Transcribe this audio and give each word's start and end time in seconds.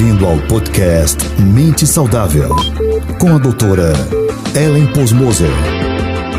Bem-vindo 0.00 0.24
ao 0.24 0.38
podcast 0.48 1.18
Mente 1.38 1.86
Saudável, 1.86 2.48
com 3.20 3.34
a 3.34 3.38
doutora 3.38 3.92
Ellen 4.56 4.90
Posmoser. 4.94 5.50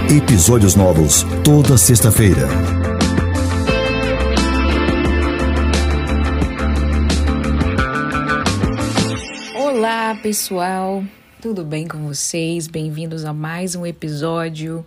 Episódios 0.10 0.74
novos 0.74 1.24
toda 1.44 1.78
sexta-feira. 1.78 2.48
Olá, 9.56 10.16
pessoal. 10.24 11.04
Tudo 11.40 11.64
bem 11.64 11.88
com 11.88 12.08
vocês? 12.08 12.66
Bem-vindos 12.66 13.26
a 13.26 13.32
mais 13.32 13.76
um 13.76 13.86
episódio 13.86 14.84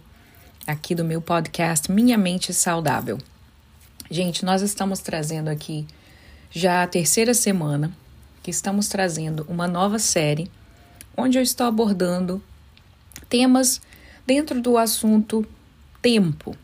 aqui 0.67 0.97
do 0.97 1.05
meu 1.05 1.23
podcast 1.23 1.93
Minha 1.93 2.19
Mente 2.19 2.53
Saudável. 2.53 3.19
Gente, 4.11 4.45
nós 4.45 4.63
estamos 4.63 4.99
trazendo 4.99 5.47
aqui 5.47 5.87
já 6.51 6.83
a 6.83 6.89
terceira 6.89 7.35
semana 7.35 7.93
que 8.45 8.51
estamos 8.51 8.89
trazendo 8.89 9.47
uma 9.49 9.67
nova 9.67 9.99
série 9.99 10.51
onde 11.17 11.39
eu 11.39 11.43
estou 11.43 11.67
abordando 11.67 12.43
temas 13.27 13.81
dentro 14.27 14.61
do 14.61 14.77
assunto 14.77 15.47
tempo. 16.03 16.55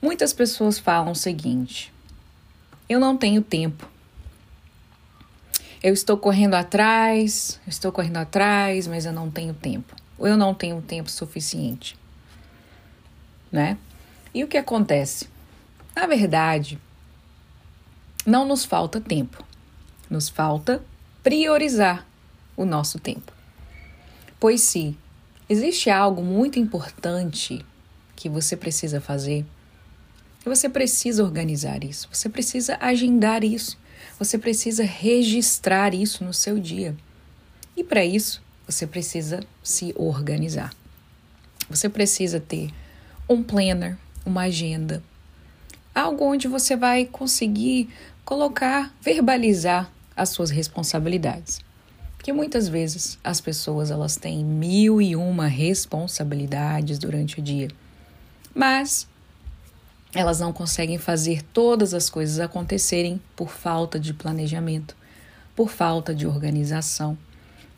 Muitas 0.00 0.32
pessoas 0.32 0.78
falam 0.78 1.12
o 1.12 1.14
seguinte: 1.14 1.92
eu 2.88 2.98
não 2.98 3.18
tenho 3.18 3.42
tempo. 3.42 3.86
Eu 5.82 5.92
estou 5.92 6.16
correndo 6.16 6.54
atrás, 6.54 7.60
estou 7.66 7.92
correndo 7.92 8.16
atrás, 8.16 8.86
mas 8.86 9.04
eu 9.04 9.12
não 9.12 9.30
tenho 9.30 9.52
tempo. 9.52 9.94
Ou 10.16 10.26
eu 10.26 10.38
não 10.38 10.54
tenho 10.54 10.80
tempo 10.80 11.10
suficiente. 11.10 11.98
Né? 13.52 13.76
E 14.32 14.42
o 14.42 14.48
que 14.48 14.56
acontece? 14.56 15.28
Na 15.94 16.06
verdade, 16.06 16.78
não 18.24 18.46
nos 18.46 18.64
falta 18.64 19.00
tempo. 19.02 19.49
Nos 20.10 20.28
falta 20.28 20.82
priorizar 21.22 22.06
o 22.56 22.64
nosso 22.64 22.98
tempo. 22.98 23.32
Pois 24.38 24.60
se 24.62 24.96
existe 25.48 25.88
algo 25.88 26.22
muito 26.22 26.58
importante 26.58 27.64
que 28.16 28.28
você 28.28 28.56
precisa 28.56 29.00
fazer, 29.00 29.46
você 30.44 30.68
precisa 30.68 31.22
organizar 31.22 31.84
isso, 31.84 32.08
você 32.12 32.28
precisa 32.28 32.76
agendar 32.80 33.44
isso, 33.44 33.78
você 34.18 34.36
precisa 34.36 34.82
registrar 34.82 35.94
isso 35.94 36.24
no 36.24 36.34
seu 36.34 36.58
dia. 36.58 36.96
E 37.76 37.84
para 37.84 38.04
isso, 38.04 38.42
você 38.66 38.86
precisa 38.86 39.40
se 39.62 39.94
organizar. 39.96 40.74
Você 41.68 41.88
precisa 41.88 42.40
ter 42.40 42.70
um 43.28 43.42
planner, 43.42 43.96
uma 44.26 44.42
agenda, 44.42 45.02
algo 45.94 46.24
onde 46.24 46.48
você 46.48 46.76
vai 46.76 47.04
conseguir 47.04 47.88
colocar, 48.24 48.92
verbalizar 49.00 49.90
as 50.16 50.30
suas 50.30 50.50
responsabilidades. 50.50 51.60
Porque 52.16 52.32
muitas 52.32 52.68
vezes 52.68 53.18
as 53.24 53.40
pessoas 53.40 53.90
elas 53.90 54.16
têm 54.16 54.44
mil 54.44 55.00
e 55.00 55.16
uma 55.16 55.46
responsabilidades 55.46 56.98
durante 56.98 57.40
o 57.40 57.42
dia, 57.42 57.68
mas 58.54 59.08
elas 60.14 60.40
não 60.40 60.52
conseguem 60.52 60.98
fazer 60.98 61.42
todas 61.42 61.94
as 61.94 62.10
coisas 62.10 62.40
acontecerem 62.40 63.20
por 63.34 63.48
falta 63.50 63.98
de 63.98 64.12
planejamento, 64.12 64.94
por 65.56 65.70
falta 65.70 66.14
de 66.14 66.26
organização. 66.26 67.16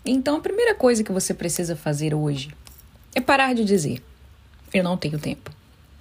Então, 0.05 0.36
a 0.36 0.41
primeira 0.41 0.75
coisa 0.75 1.05
que 1.05 1.12
você 1.12 1.33
precisa 1.33 1.77
fazer 1.77 2.12
hoje 2.12 2.53
é 3.14 3.20
parar 3.20 3.55
de 3.55 3.64
dizer: 3.64 4.03
eu 4.75 4.83
não 4.83 4.97
tenho 4.97 5.19
tempo, 5.19 5.50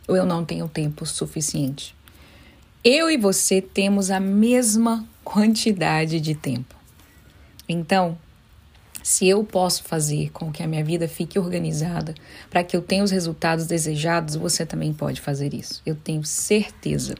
ou 0.07 0.15
eu 0.15 0.25
não 0.25 0.43
tenho 0.43 0.67
tempo 0.67 1.05
suficiente. 1.05 1.95
Eu 2.83 3.11
e 3.11 3.17
você 3.17 3.61
temos 3.61 4.09
a 4.09 4.19
mesma 4.19 5.07
quantidade 5.23 6.19
de 6.19 6.35
tempo. 6.35 6.75
Então, 7.67 8.17
se 9.03 9.27
eu 9.27 9.43
posso 9.43 9.83
fazer 9.83 10.29
com 10.31 10.51
que 10.51 10.61
a 10.61 10.67
minha 10.67 10.83
vida 10.83 11.07
fique 11.07 11.39
organizada 11.39 12.13
para 12.49 12.63
que 12.63 12.75
eu 12.75 12.81
tenha 12.81 13.03
os 13.03 13.11
resultados 13.11 13.65
desejados, 13.65 14.35
você 14.35 14.65
também 14.65 14.93
pode 14.93 15.19
fazer 15.19 15.53
isso. 15.53 15.81
Eu 15.85 15.95
tenho 15.95 16.23
certeza. 16.23 17.15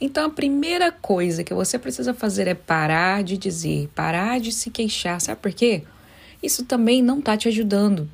Então, 0.00 0.26
a 0.26 0.30
primeira 0.30 0.92
coisa 0.92 1.42
que 1.42 1.54
você 1.54 1.78
precisa 1.78 2.12
fazer 2.12 2.46
é 2.46 2.54
parar 2.54 3.24
de 3.24 3.36
dizer, 3.36 3.88
parar 3.94 4.38
de 4.38 4.52
se 4.52 4.70
queixar. 4.70 5.20
Sabe 5.20 5.40
por 5.40 5.52
quê? 5.52 5.82
Isso 6.42 6.64
também 6.64 7.02
não 7.02 7.18
está 7.18 7.36
te 7.36 7.48
ajudando. 7.48 8.08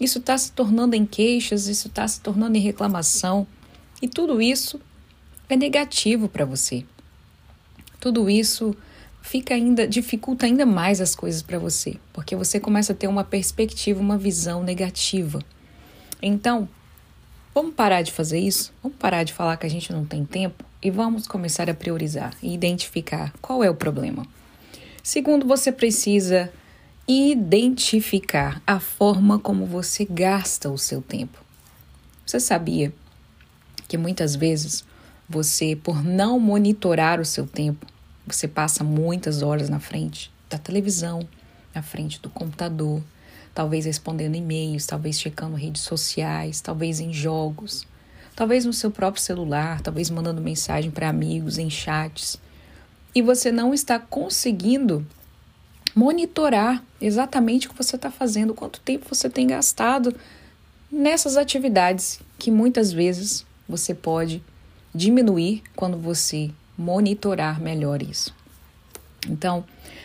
Isso 0.00 0.18
está 0.18 0.36
se 0.36 0.50
tornando 0.52 0.96
em 0.96 1.06
queixas, 1.06 1.68
isso 1.68 1.88
está 1.88 2.06
se 2.08 2.20
tornando 2.20 2.58
em 2.58 2.60
reclamação. 2.60 3.46
E 4.02 4.08
tudo 4.08 4.42
isso 4.42 4.80
é 5.48 5.56
negativo 5.56 6.28
para 6.28 6.44
você. 6.44 6.84
Tudo 8.04 8.28
isso 8.28 8.76
fica 9.22 9.54
ainda 9.54 9.88
dificulta 9.88 10.44
ainda 10.44 10.66
mais 10.66 11.00
as 11.00 11.14
coisas 11.14 11.40
para 11.40 11.58
você, 11.58 11.96
porque 12.12 12.36
você 12.36 12.60
começa 12.60 12.92
a 12.92 12.94
ter 12.94 13.08
uma 13.08 13.24
perspectiva, 13.24 13.98
uma 13.98 14.18
visão 14.18 14.62
negativa. 14.62 15.38
Então, 16.20 16.68
vamos 17.54 17.72
parar 17.72 18.02
de 18.02 18.12
fazer 18.12 18.38
isso? 18.38 18.74
Vamos 18.82 18.98
parar 18.98 19.24
de 19.24 19.32
falar 19.32 19.56
que 19.56 19.64
a 19.64 19.70
gente 19.70 19.90
não 19.90 20.04
tem 20.04 20.22
tempo 20.22 20.62
e 20.82 20.90
vamos 20.90 21.26
começar 21.26 21.70
a 21.70 21.72
priorizar 21.72 22.34
e 22.42 22.52
identificar 22.52 23.32
qual 23.40 23.64
é 23.64 23.70
o 23.70 23.74
problema. 23.74 24.26
Segundo, 25.02 25.46
você 25.46 25.72
precisa 25.72 26.52
identificar 27.08 28.60
a 28.66 28.78
forma 28.78 29.38
como 29.38 29.64
você 29.64 30.04
gasta 30.04 30.68
o 30.68 30.76
seu 30.76 31.00
tempo. 31.00 31.42
Você 32.26 32.38
sabia 32.38 32.92
que 33.88 33.96
muitas 33.96 34.36
vezes 34.36 34.84
você, 35.26 35.74
por 35.74 36.04
não 36.04 36.38
monitorar 36.38 37.18
o 37.18 37.24
seu 37.24 37.46
tempo, 37.46 37.93
você 38.26 38.48
passa 38.48 38.82
muitas 38.82 39.42
horas 39.42 39.68
na 39.68 39.78
frente 39.78 40.32
da 40.48 40.58
televisão, 40.58 41.26
na 41.74 41.82
frente 41.82 42.20
do 42.20 42.30
computador, 42.30 43.02
talvez 43.54 43.84
respondendo 43.84 44.34
e-mails, 44.34 44.86
talvez 44.86 45.20
checando 45.20 45.56
redes 45.56 45.82
sociais, 45.82 46.60
talvez 46.60 47.00
em 47.00 47.12
jogos, 47.12 47.86
talvez 48.34 48.64
no 48.64 48.72
seu 48.72 48.90
próprio 48.90 49.22
celular, 49.22 49.80
talvez 49.80 50.10
mandando 50.10 50.40
mensagem 50.40 50.90
para 50.90 51.08
amigos 51.08 51.58
em 51.58 51.70
chats. 51.70 52.38
E 53.14 53.22
você 53.22 53.52
não 53.52 53.72
está 53.72 53.98
conseguindo 53.98 55.06
monitorar 55.94 56.82
exatamente 57.00 57.66
o 57.66 57.70
que 57.70 57.76
você 57.76 57.96
está 57.96 58.10
fazendo, 58.10 58.54
quanto 58.54 58.80
tempo 58.80 59.06
você 59.08 59.30
tem 59.30 59.46
gastado 59.46 60.14
nessas 60.90 61.36
atividades 61.36 62.20
que 62.38 62.50
muitas 62.50 62.92
vezes 62.92 63.46
você 63.68 63.94
pode 63.94 64.42
diminuir 64.94 65.62
quando 65.74 65.96
você 65.96 66.50
monitorar 66.76 67.60
melhor 67.60 68.02
isso. 68.02 68.34
Então, 69.28 69.64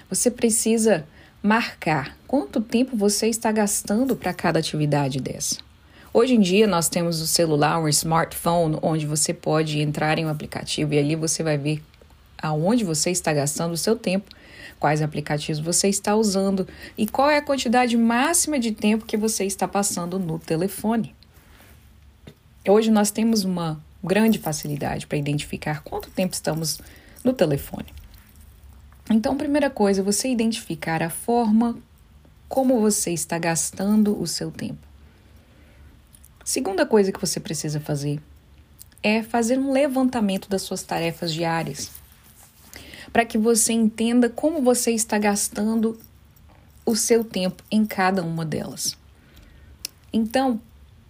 você 0.09 0.31
precisa 0.31 1.05
marcar 1.41 2.17
quanto 2.27 2.61
tempo 2.61 2.95
você 2.95 3.27
está 3.27 3.51
gastando 3.51 4.15
para 4.15 4.33
cada 4.33 4.59
atividade 4.59 5.19
dessa. 5.19 5.57
Hoje 6.13 6.35
em 6.35 6.41
dia 6.41 6.65
nós 6.65 6.89
temos 6.89 7.21
o 7.21 7.27
celular, 7.27 7.79
um 7.79 7.87
smartphone, 7.87 8.79
onde 8.81 9.05
você 9.05 9.33
pode 9.33 9.79
entrar 9.79 10.17
em 10.17 10.25
um 10.25 10.29
aplicativo 10.29 10.93
e 10.93 10.99
ali 10.99 11.15
você 11.15 11.43
vai 11.43 11.57
ver 11.57 11.83
aonde 12.41 12.83
você 12.83 13.11
está 13.11 13.31
gastando 13.31 13.73
o 13.73 13.77
seu 13.77 13.95
tempo, 13.95 14.29
quais 14.79 15.01
aplicativos 15.01 15.59
você 15.59 15.87
está 15.87 16.15
usando 16.15 16.67
e 16.97 17.05
qual 17.05 17.29
é 17.29 17.37
a 17.37 17.41
quantidade 17.41 17.95
máxima 17.95 18.57
de 18.57 18.71
tempo 18.71 19.05
que 19.05 19.17
você 19.17 19.45
está 19.45 19.67
passando 19.67 20.17
no 20.17 20.39
telefone. 20.39 21.13
Hoje 22.67 22.89
nós 22.89 23.11
temos 23.11 23.43
uma 23.43 23.79
grande 24.03 24.39
facilidade 24.39 25.05
para 25.07 25.17
identificar 25.17 25.81
quanto 25.83 26.09
tempo 26.09 26.33
estamos 26.33 26.79
no 27.23 27.33
telefone. 27.33 27.87
Então, 29.09 29.35
primeira 29.35 29.69
coisa, 29.69 30.03
você 30.03 30.29
identificar 30.29 31.01
a 31.01 31.09
forma 31.09 31.77
como 32.47 32.79
você 32.79 33.11
está 33.11 33.37
gastando 33.37 34.19
o 34.19 34.27
seu 34.27 34.51
tempo. 34.51 34.87
Segunda 36.43 36.85
coisa 36.85 37.11
que 37.11 37.21
você 37.21 37.39
precisa 37.39 37.79
fazer 37.79 38.21
é 39.03 39.21
fazer 39.21 39.57
um 39.57 39.71
levantamento 39.71 40.49
das 40.49 40.61
suas 40.61 40.83
tarefas 40.83 41.33
diárias, 41.33 41.91
para 43.13 43.25
que 43.25 43.37
você 43.37 43.73
entenda 43.73 44.29
como 44.29 44.61
você 44.61 44.91
está 44.91 45.17
gastando 45.17 45.99
o 46.85 46.95
seu 46.95 47.23
tempo 47.23 47.63
em 47.69 47.85
cada 47.85 48.23
uma 48.23 48.43
delas. 48.43 48.97
Então, 50.11 50.59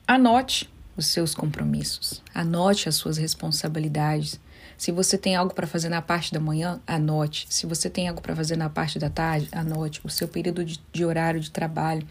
anote 0.06 0.70
os 1.00 1.08
seus 1.08 1.34
compromissos, 1.34 2.22
anote 2.34 2.88
as 2.88 2.96
suas 2.96 3.18
responsabilidades. 3.18 4.40
Se 4.78 4.92
você 4.92 5.18
tem 5.18 5.36
algo 5.36 5.54
para 5.54 5.68
fazer 5.68 5.90
na 5.90 6.02
parte 6.02 6.32
da 6.32 6.40
manhã, 6.40 6.80
anote. 6.86 7.48
Se 7.50 7.66
você 7.66 7.90
tem 7.90 8.08
algo 8.08 8.22
para 8.22 8.36
fazer 8.36 8.56
na 8.56 8.70
parte 8.70 8.98
da 8.98 9.10
tarde, 9.10 9.50
anote. 9.52 10.00
O 10.06 10.10
seu 10.10 10.28
período 10.28 10.64
de, 10.64 10.80
de 10.92 11.04
horário 11.04 11.40
de 11.40 11.52
trabalho, 11.52 12.08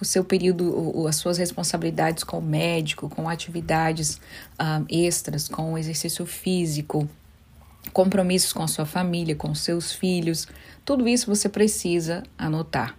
o 0.00 0.04
seu 0.04 0.24
período, 0.24 1.06
as 1.06 1.16
suas 1.16 1.36
responsabilidades 1.36 2.24
com 2.24 2.38
o 2.38 2.42
médico, 2.42 3.08
com 3.08 3.28
atividades 3.28 4.20
um, 4.58 4.86
extras, 4.88 5.48
com 5.48 5.74
o 5.74 5.78
exercício 5.78 6.24
físico, 6.24 7.08
compromissos 7.92 8.52
com 8.52 8.62
a 8.62 8.68
sua 8.68 8.86
família, 8.86 9.34
com 9.34 9.54
seus 9.54 9.92
filhos. 9.92 10.46
Tudo 10.84 11.08
isso 11.08 11.26
você 11.26 11.48
precisa 11.48 12.22
anotar 12.38 12.96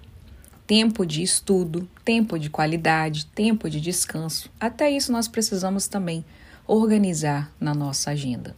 tempo 0.70 1.04
de 1.04 1.24
estudo, 1.24 1.90
tempo 2.06 2.38
de 2.38 2.48
qualidade, 2.48 3.26
tempo 3.26 3.68
de 3.68 3.82
descanso. 3.82 4.52
Até 4.60 4.88
isso 4.88 5.12
nós 5.12 5.28
precisamos 5.28 5.88
também 5.88 6.24
organizar 6.68 7.52
na 7.60 7.74
nossa 7.74 8.12
agenda. 8.12 8.56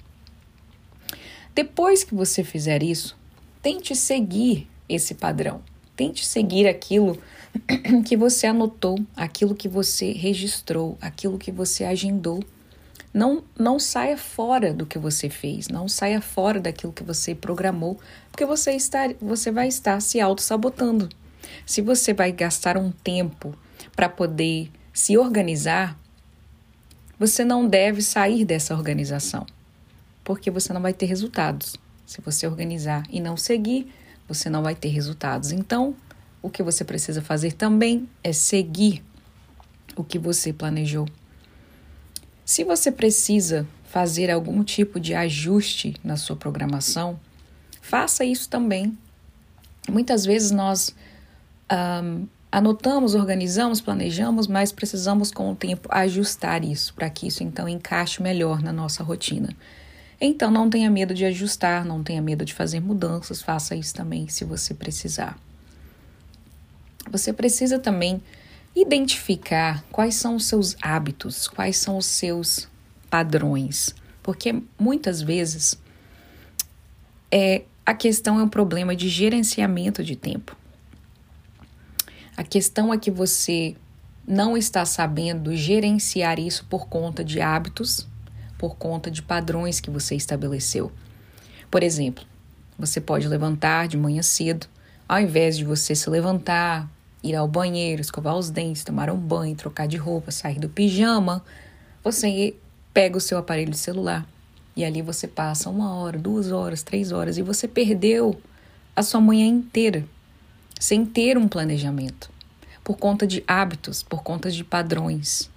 Depois 1.56 2.04
que 2.04 2.14
você 2.14 2.44
fizer 2.44 2.84
isso, 2.84 3.18
tente 3.62 3.96
seguir 3.96 4.68
esse 4.90 5.16
padrão. 5.16 5.62
Tente 5.96 6.26
seguir 6.26 6.68
aquilo 6.68 7.18
que 8.06 8.18
você 8.18 8.46
anotou, 8.46 9.00
aquilo 9.16 9.56
que 9.56 9.70
você 9.70 10.12
registrou, 10.12 10.98
aquilo 11.00 11.38
que 11.38 11.50
você 11.50 11.86
agendou. 11.86 12.44
Não, 13.14 13.42
não 13.58 13.80
saia 13.80 14.18
fora 14.18 14.74
do 14.74 14.86
que 14.86 15.00
você 15.00 15.30
fez, 15.30 15.70
não 15.70 15.88
saia 15.88 16.20
fora 16.20 16.60
daquilo 16.60 16.92
que 16.92 17.04
você 17.04 17.34
programou, 17.34 17.98
porque 18.30 18.46
você, 18.46 18.72
está, 18.72 19.10
você 19.22 19.50
vai 19.50 19.70
estar 19.70 20.02
se 20.02 20.20
auto-sabotando. 20.20 21.08
Se 21.66 21.82
você 21.82 22.14
vai 22.14 22.32
gastar 22.32 22.78
um 22.78 22.92
tempo 22.92 23.56
para 23.96 24.10
poder 24.10 24.72
se 24.94 25.18
organizar, 25.18 25.98
você 27.18 27.46
não 27.46 27.68
deve 27.68 28.02
sair 28.02 28.44
dessa 28.46 28.76
organização, 28.76 29.46
porque 30.24 30.50
você 30.50 30.74
não 30.74 30.82
vai 30.82 30.94
ter 30.94 31.06
resultados. 31.06 31.76
Se 32.06 32.20
você 32.22 32.48
organizar 32.48 33.04
e 33.10 33.20
não 33.20 33.38
seguir, 33.38 33.94
você 34.28 34.50
não 34.50 34.64
vai 34.64 34.76
ter 34.76 34.90
resultados. 34.90 35.52
Então, 35.52 35.96
o 36.42 36.50
que 36.50 36.64
você 36.64 36.84
precisa 36.84 37.22
fazer 37.22 37.54
também 37.54 38.10
é 38.24 38.34
seguir 38.34 39.04
o 39.96 40.04
que 40.04 40.18
você 40.18 40.52
planejou. 40.52 41.08
Se 42.44 42.64
você 42.64 42.92
precisa 42.92 43.68
fazer 43.86 44.32
algum 44.32 44.64
tipo 44.64 45.00
de 45.00 45.14
ajuste 45.14 45.96
na 46.04 46.18
sua 46.18 46.36
programação, 46.36 47.20
faça 47.82 48.26
isso 48.26 48.50
também. 48.50 48.98
Muitas 49.90 50.26
vezes 50.26 50.52
nós 50.52 50.96
um, 51.72 52.28
anotamos, 52.52 53.16
organizamos, 53.16 53.80
planejamos, 53.80 54.48
mas 54.48 54.72
precisamos 54.72 55.32
com 55.32 55.52
o 55.52 55.56
tempo 55.56 55.88
ajustar 55.92 56.64
isso 56.64 56.94
para 56.94 57.10
que 57.10 57.28
isso 57.28 57.44
então 57.44 57.68
encaixe 57.68 58.22
melhor 58.22 58.62
na 58.62 58.74
nossa 58.74 59.04
rotina. 59.04 59.56
Então 60.20 60.52
não 60.52 60.70
tenha 60.70 60.90
medo 60.90 61.14
de 61.14 61.26
ajustar, 61.26 61.86
não 61.86 62.04
tenha 62.04 62.22
medo 62.22 62.46
de 62.46 62.54
fazer 62.54 62.80
mudanças, 62.80 63.42
faça 63.42 63.76
isso 63.76 63.96
também 63.96 64.28
se 64.28 64.44
você 64.44 64.74
precisar. 64.74 65.38
Você 67.10 67.34
precisa 67.34 67.80
também 67.80 68.22
identificar 68.76 69.84
quais 69.92 70.16
são 70.16 70.36
os 70.36 70.46
seus 70.46 70.76
hábitos, 70.82 71.48
quais 71.48 71.78
são 71.78 71.98
os 71.98 72.06
seus 72.06 72.70
padrões, 73.10 73.96
porque 74.22 74.62
muitas 74.80 75.22
vezes 75.22 75.76
é 77.32 77.64
a 77.86 77.94
questão 77.94 78.40
é 78.40 78.44
um 78.44 78.48
problema 78.48 78.96
de 78.96 79.10
gerenciamento 79.10 80.04
de 80.04 80.16
tempo. 80.16 80.56
A 82.38 82.44
questão 82.44 82.94
é 82.94 82.98
que 82.98 83.12
você 83.12 83.76
não 84.26 84.56
está 84.56 84.86
sabendo 84.86 85.56
gerenciar 85.56 86.40
isso 86.40 86.66
por 86.70 86.88
conta 86.88 87.24
de 87.24 87.42
hábitos, 87.42 88.08
por 88.58 88.78
conta 88.78 89.12
de 89.12 89.22
padrões 89.22 89.82
que 89.82 89.90
você 89.90 90.16
estabeleceu. 90.16 90.92
Por 91.70 91.84
exemplo, 91.84 92.24
você 92.80 93.02
pode 93.02 93.28
levantar 93.28 93.88
de 93.88 93.98
manhã 93.98 94.22
cedo, 94.22 94.68
ao 95.10 95.20
invés 95.20 95.58
de 95.58 95.66
você 95.66 95.94
se 95.94 96.10
levantar, 96.10 96.90
ir 97.22 97.36
ao 97.36 97.48
banheiro, 97.48 98.02
escovar 98.02 98.38
os 98.38 98.50
dentes, 98.50 98.84
tomar 98.84 99.10
um 99.10 99.18
banho, 99.18 99.56
trocar 99.56 99.88
de 99.88 99.98
roupa, 99.98 100.32
sair 100.32 100.58
do 100.58 100.70
pijama, 100.70 101.44
você 102.02 102.56
pega 102.94 103.18
o 103.18 103.22
seu 103.22 103.38
aparelho 103.38 103.74
celular 103.74 104.26
e 104.76 104.86
ali 104.86 105.02
você 105.02 105.28
passa 105.28 105.70
uma 105.70 105.94
hora, 105.96 106.18
duas 106.18 106.52
horas, 106.52 106.82
três 106.82 107.12
horas 107.12 107.38
e 107.38 107.42
você 107.42 107.68
perdeu 107.68 108.40
a 108.96 109.04
sua 109.04 109.20
manhã 109.20 109.46
inteira 109.46 110.06
sem 110.82 111.06
ter 111.06 111.38
um 111.38 111.48
planejamento, 111.48 112.32
por 112.84 112.98
conta 112.98 113.28
de 113.28 113.44
hábitos, 113.48 114.02
por 114.02 114.24
conta 114.24 114.50
de 114.50 114.64
padrões. 114.64 115.48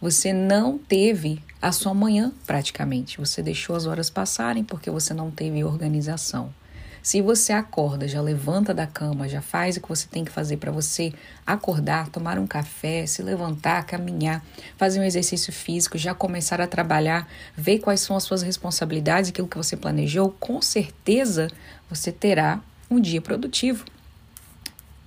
Você 0.00 0.32
não 0.32 0.78
teve 0.78 1.42
a 1.60 1.70
sua 1.70 1.92
manhã 1.92 2.32
praticamente, 2.46 3.18
você 3.18 3.42
deixou 3.42 3.76
as 3.76 3.84
horas 3.84 4.08
passarem 4.08 4.64
porque 4.64 4.90
você 4.90 5.12
não 5.12 5.30
teve 5.30 5.62
organização. 5.62 6.54
Se 7.02 7.20
você 7.20 7.52
acorda, 7.52 8.08
já 8.08 8.22
levanta 8.22 8.72
da 8.72 8.86
cama, 8.86 9.28
já 9.28 9.42
faz 9.42 9.76
o 9.76 9.80
que 9.82 9.88
você 9.90 10.08
tem 10.08 10.24
que 10.24 10.32
fazer 10.32 10.56
para 10.56 10.72
você 10.72 11.12
acordar, 11.46 12.08
tomar 12.08 12.38
um 12.38 12.46
café, 12.46 13.04
se 13.04 13.22
levantar, 13.22 13.84
caminhar, 13.84 14.42
fazer 14.78 15.00
um 15.00 15.04
exercício 15.04 15.52
físico, 15.52 15.98
já 15.98 16.14
começar 16.14 16.62
a 16.62 16.66
trabalhar, 16.66 17.28
ver 17.54 17.80
quais 17.80 18.00
são 18.00 18.16
as 18.16 18.22
suas 18.22 18.40
responsabilidades, 18.40 19.28
aquilo 19.28 19.48
que 19.48 19.56
você 19.58 19.76
planejou, 19.76 20.34
com 20.40 20.62
certeza 20.62 21.48
você 21.90 22.10
terá 22.10 22.58
um 22.90 22.98
dia 22.98 23.20
produtivo. 23.20 23.84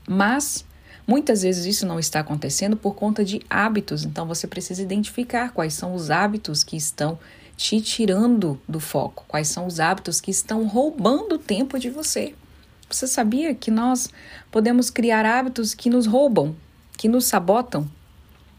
Mas 0.08 0.66
muitas 1.08 1.42
vezes 1.42 1.66
isso 1.66 1.86
não 1.86 2.00
está 2.00 2.20
acontecendo 2.20 2.78
por 2.78 2.96
conta 2.96 3.24
de 3.24 3.42
hábitos, 3.50 4.04
então 4.06 4.26
você 4.26 4.48
precisa 4.48 4.82
identificar 4.82 5.52
quais 5.52 5.74
são 5.74 5.94
os 5.94 6.10
hábitos 6.10 6.64
que 6.64 6.76
estão 6.76 7.18
te 7.58 7.80
tirando 7.82 8.60
do 8.68 8.80
foco, 8.80 9.26
quais 9.28 9.48
são 9.48 9.66
os 9.66 9.80
hábitos 9.80 10.20
que 10.20 10.32
estão 10.32 10.68
roubando 10.68 11.38
tempo 11.38 11.80
de 11.80 11.90
você. 11.90 12.36
Você 12.90 13.08
sabia 13.08 13.56
que 13.56 13.72
nós 13.72 14.10
podemos 14.52 14.90
criar 14.90 15.26
hábitos 15.26 15.74
que 15.74 15.90
nos 15.90 16.06
roubam, 16.06 16.56
que 16.98 17.08
nos 17.08 17.26
sabotam? 17.26 17.90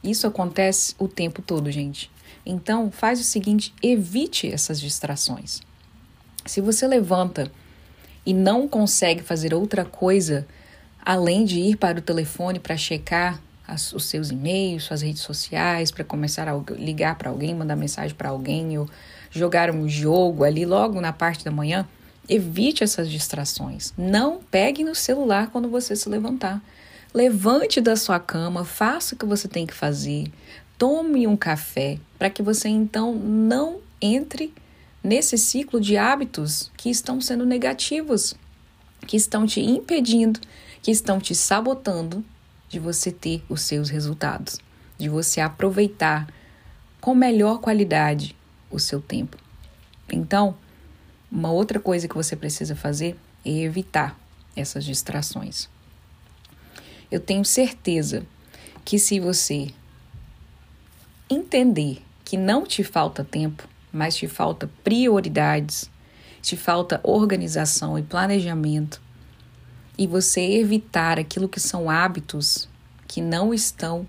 Isso 0.03 0.27
acontece 0.27 0.95
o 0.99 1.07
tempo 1.07 1.43
todo, 1.43 1.71
gente. 1.71 2.11
Então, 2.45 2.91
faz 2.91 3.21
o 3.21 3.25
seguinte: 3.25 3.73
evite 3.83 4.51
essas 4.51 4.81
distrações. 4.81 5.61
Se 6.45 6.61
você 6.61 6.87
levanta 6.87 7.51
e 8.25 8.33
não 8.33 8.67
consegue 8.69 9.23
fazer 9.23 9.55
outra 9.55 9.85
coisa 9.85 10.47
além 11.07 11.45
de 11.45 11.61
ir 11.61 11.77
para 11.77 12.01
o 12.01 12.03
telefone 12.03 12.59
para 12.59 12.77
checar 12.77 13.41
as, 13.67 13.93
os 13.93 14.07
seus 14.07 14.33
e-mails, 14.33 14.83
suas 14.83 15.03
redes 15.03 15.23
sociais, 15.23 15.93
para 15.93 16.03
começar 16.03 16.49
a 16.49 16.61
ligar 16.75 17.17
para 17.17 17.31
alguém, 17.31 17.55
mandar 17.55 17.77
mensagem 17.77 18.15
para 18.17 18.31
alguém 18.31 18.77
ou 18.77 18.91
jogar 19.31 19.71
um 19.71 19.89
jogo 19.89 20.43
ali 20.43 20.67
logo 20.67 21.01
na 21.01 21.13
parte 21.13 21.45
da 21.45 21.51
manhã, 21.53 21.87
evite 22.29 22.83
essas 22.83 23.09
distrações. 23.09 23.95
Não 23.97 24.41
pegue 24.51 24.83
no 24.83 24.97
celular 24.97 25.49
quando 25.53 25.69
você 25.69 25.95
se 25.95 26.09
levantar. 26.09 26.61
Levante 27.15 27.81
da 27.81 27.95
sua 27.95 28.19
cama, 28.19 28.65
faça 28.65 29.15
o 29.15 29.19
que 29.19 29.25
você 29.25 29.47
tem 29.47 29.65
que 29.65 29.75
fazer, 29.75 30.27
tome 30.77 31.25
um 31.25 31.37
café, 31.37 31.99
para 32.19 32.29
que 32.29 32.43
você 32.43 32.69
então 32.69 33.15
não 33.15 33.79
entre 34.03 34.53
nesse 35.05 35.39
ciclo 35.39 35.81
de 35.81 35.97
hábitos 35.97 36.71
que 36.77 36.91
estão 36.91 37.21
sendo 37.21 37.47
negativos, 37.47 38.35
que 39.07 39.17
estão 39.17 39.47
te 39.47 39.61
impedindo 39.61 40.41
que 40.87 40.93
estão 40.93 41.19
te 41.19 41.35
sabotando 41.35 42.25
de 42.69 42.79
você 42.79 43.11
ter 43.11 43.43
os 43.49 43.63
seus 43.63 43.91
resultados, 43.91 44.61
de 44.97 45.09
você 45.09 45.41
aproveitar 45.41 46.33
com 47.01 47.13
melhor 47.13 47.59
qualidade 47.59 48.37
o 48.71 48.79
seu 48.79 49.01
tempo. 49.01 49.37
Então, 50.09 50.57
uma 51.29 51.51
outra 51.51 51.81
coisa 51.81 52.07
que 52.07 52.15
você 52.15 52.37
precisa 52.37 52.77
fazer 52.77 53.19
é 53.45 53.51
evitar 53.51 54.17
essas 54.55 54.85
distrações. 54.85 55.69
Eu 57.11 57.19
tenho 57.19 57.45
certeza 57.45 58.25
que 58.85 58.97
se 58.97 59.19
você 59.19 59.73
entender 61.29 62.01
que 62.25 62.37
não 62.37 62.65
te 62.65 62.85
falta 62.85 63.25
tempo, 63.25 63.69
mas 63.93 64.15
te 64.15 64.29
falta 64.29 64.71
prioridades, 64.85 65.91
te 66.41 66.57
falta 66.57 67.01
organização 67.03 67.99
e 67.99 68.05
planejamento, 68.05 69.05
e 69.99 70.07
você 70.07 70.41
evitar 70.41 71.19
aquilo 71.19 71.49
que 71.49 71.61
são 71.61 71.89
hábitos 71.89 72.69
que 73.07 73.21
não 73.21 73.55
estão 73.55 74.07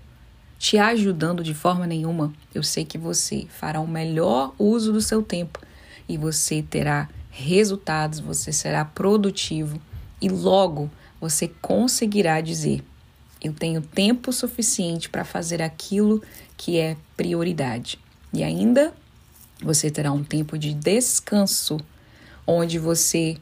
te 0.58 0.76
ajudando 0.76 1.42
de 1.42 1.54
forma 1.54 1.86
nenhuma, 1.86 2.32
eu 2.54 2.62
sei 2.62 2.84
que 2.84 2.98
você 2.98 3.46
fará 3.48 3.80
o 3.80 3.86
melhor 3.86 4.52
uso 4.58 4.92
do 4.92 5.00
seu 5.00 5.22
tempo 5.22 5.60
e 6.08 6.16
você 6.16 6.62
terá 6.62 7.08
resultados, 7.30 8.18
você 8.18 8.52
será 8.52 8.84
produtivo 8.84 9.80
e 10.20 10.28
logo 10.28 10.90
você 11.20 11.46
conseguirá 11.46 12.40
dizer: 12.40 12.82
eu 13.40 13.52
tenho 13.52 13.80
tempo 13.80 14.32
suficiente 14.32 15.08
para 15.08 15.24
fazer 15.24 15.62
aquilo 15.62 16.22
que 16.56 16.76
é 16.78 16.96
prioridade. 17.16 17.98
E 18.32 18.42
ainda 18.42 18.92
você 19.62 19.90
terá 19.90 20.12
um 20.12 20.24
tempo 20.24 20.58
de 20.58 20.74
descanso 20.74 21.78
onde 22.46 22.78
você 22.78 23.36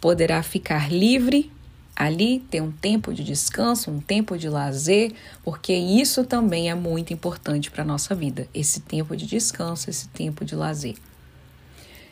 poderá 0.00 0.42
ficar 0.42 0.90
livre 0.90 1.52
ali 1.94 2.40
ter 2.50 2.62
um 2.62 2.70
tempo 2.70 3.12
de 3.12 3.22
descanso, 3.22 3.90
um 3.90 4.00
tempo 4.00 4.38
de 4.38 4.48
lazer, 4.48 5.12
porque 5.44 5.72
isso 5.72 6.24
também 6.24 6.70
é 6.70 6.74
muito 6.74 7.12
importante 7.12 7.70
para 7.70 7.82
a 7.82 7.86
nossa 7.86 8.14
vida, 8.14 8.48
esse 8.54 8.80
tempo 8.80 9.16
de 9.16 9.26
descanso, 9.26 9.90
esse 9.90 10.08
tempo 10.08 10.44
de 10.44 10.54
lazer. 10.54 10.94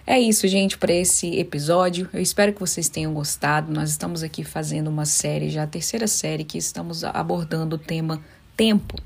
É 0.06 0.18
isso, 0.18 0.49
gente, 0.49 0.78
para 0.78 0.92
esse 0.92 1.38
episódio. 1.38 2.08
Eu 2.14 2.23
espero 2.23 2.54
que 2.54 2.61
vocês 2.61 2.88
tenham 2.88 3.12
gostado. 3.12 3.70
Nós 3.70 3.90
estamos 3.90 4.23
aqui 4.23 4.42
fazendo 4.42 4.88
uma 4.88 5.04
série, 5.04 5.50
já 5.50 5.64
a 5.64 5.66
terceira 5.66 6.06
série, 6.06 6.44
que 6.44 6.56
estamos 6.56 7.04
abordando 7.04 7.76
o 7.76 7.78
tema 7.78 8.18
tempo. 8.56 8.97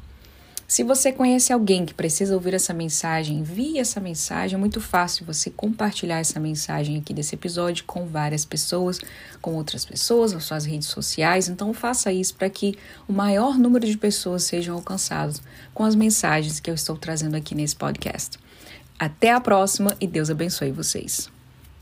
Se 0.72 0.82
você 0.82 1.12
conhece 1.12 1.52
alguém 1.52 1.84
que 1.84 1.92
precisa 1.92 2.32
ouvir 2.32 2.54
essa 2.54 2.72
mensagem, 2.72 3.40
envie 3.40 3.78
essa 3.78 4.00
mensagem. 4.00 4.56
É 4.56 4.58
muito 4.58 4.80
fácil 4.80 5.26
você 5.26 5.50
compartilhar 5.50 6.18
essa 6.18 6.40
mensagem 6.40 6.96
aqui 6.96 7.12
desse 7.12 7.34
episódio 7.34 7.84
com 7.84 8.06
várias 8.06 8.46
pessoas, 8.46 8.98
com 9.42 9.54
outras 9.54 9.84
pessoas, 9.84 10.32
nas 10.32 10.44
suas 10.44 10.64
redes 10.64 10.88
sociais. 10.88 11.46
Então 11.46 11.74
faça 11.74 12.10
isso 12.10 12.34
para 12.36 12.48
que 12.48 12.74
o 13.06 13.12
maior 13.12 13.58
número 13.58 13.86
de 13.86 13.98
pessoas 13.98 14.44
sejam 14.44 14.74
alcançados 14.74 15.42
com 15.74 15.84
as 15.84 15.94
mensagens 15.94 16.58
que 16.58 16.70
eu 16.70 16.74
estou 16.74 16.96
trazendo 16.96 17.34
aqui 17.34 17.54
nesse 17.54 17.76
podcast. 17.76 18.38
Até 18.98 19.30
a 19.30 19.42
próxima 19.42 19.94
e 20.00 20.06
Deus 20.06 20.30
abençoe 20.30 20.72
vocês. 20.72 21.30